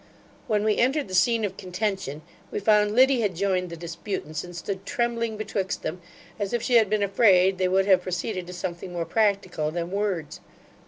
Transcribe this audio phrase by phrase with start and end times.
[0.47, 4.55] When we entered the scene of contention, we found Liddy had joined the disputants, and
[4.55, 6.01] stood trembling betwixt them,
[6.39, 9.91] as if she had been afraid they would have proceeded to something more practical than
[9.91, 10.39] words.